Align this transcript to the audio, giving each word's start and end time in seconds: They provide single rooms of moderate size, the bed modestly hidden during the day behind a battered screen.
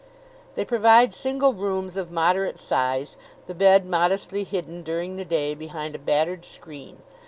They 0.55 0.65
provide 0.65 1.13
single 1.13 1.53
rooms 1.53 1.95
of 1.95 2.09
moderate 2.09 2.57
size, 2.57 3.17
the 3.45 3.53
bed 3.53 3.85
modestly 3.85 4.43
hidden 4.43 4.81
during 4.81 5.15
the 5.15 5.25
day 5.25 5.53
behind 5.53 5.93
a 5.93 5.99
battered 5.99 6.43
screen. 6.43 7.03